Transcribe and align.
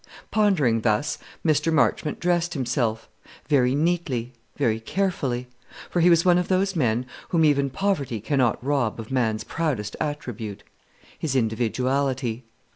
Pondering 0.31 0.81
thus, 0.81 1.19
Mr. 1.45 1.71
Marchmont 1.71 2.19
dressed 2.19 2.55
himself, 2.55 3.07
very 3.47 3.75
neatly, 3.75 4.33
very 4.57 4.79
carefully; 4.79 5.47
for 5.91 5.99
he 5.99 6.09
was 6.09 6.25
one 6.25 6.39
of 6.39 6.47
those 6.47 6.75
men 6.75 7.05
whom 7.29 7.45
even 7.45 7.69
poverty 7.69 8.19
cannot 8.19 8.57
rob 8.65 8.99
of 8.99 9.11
man's 9.11 9.43
proudest 9.43 9.95
attribute, 9.99 10.63
his 11.19 11.35
individuality. 11.35 12.43